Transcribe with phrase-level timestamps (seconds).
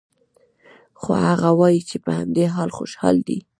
[1.01, 3.37] خو هغه وايي چې په همدې حال خوشحال دی